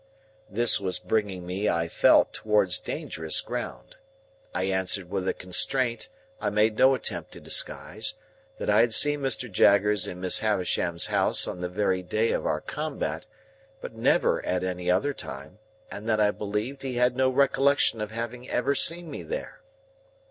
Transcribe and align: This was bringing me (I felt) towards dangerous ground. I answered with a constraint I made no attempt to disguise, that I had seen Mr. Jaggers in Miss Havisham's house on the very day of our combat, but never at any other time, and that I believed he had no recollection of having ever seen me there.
This 0.49 0.79
was 0.79 0.97
bringing 0.97 1.45
me 1.45 1.69
(I 1.69 1.87
felt) 1.87 2.33
towards 2.33 2.79
dangerous 2.79 3.39
ground. 3.39 3.97
I 4.51 4.63
answered 4.63 5.11
with 5.11 5.27
a 5.27 5.33
constraint 5.35 6.09
I 6.39 6.49
made 6.49 6.75
no 6.75 6.95
attempt 6.95 7.33
to 7.33 7.39
disguise, 7.39 8.15
that 8.57 8.67
I 8.67 8.79
had 8.79 8.95
seen 8.95 9.19
Mr. 9.21 9.47
Jaggers 9.47 10.07
in 10.07 10.19
Miss 10.19 10.39
Havisham's 10.39 11.05
house 11.05 11.47
on 11.47 11.61
the 11.61 11.69
very 11.69 12.01
day 12.01 12.31
of 12.31 12.47
our 12.47 12.61
combat, 12.61 13.27
but 13.79 13.93
never 13.93 14.43
at 14.43 14.63
any 14.63 14.89
other 14.89 15.13
time, 15.13 15.59
and 15.91 16.09
that 16.09 16.19
I 16.19 16.31
believed 16.31 16.81
he 16.81 16.95
had 16.95 17.15
no 17.15 17.29
recollection 17.29 18.01
of 18.01 18.09
having 18.09 18.49
ever 18.49 18.73
seen 18.73 19.11
me 19.11 19.21
there. 19.21 19.61